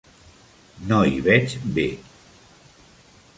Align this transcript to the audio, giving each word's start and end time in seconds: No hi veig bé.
No 0.91 1.01
hi 1.09 1.21
veig 1.27 1.53
bé. 1.77 1.85